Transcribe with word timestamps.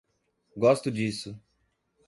Gosto 0.57 0.89
disso 0.89 1.39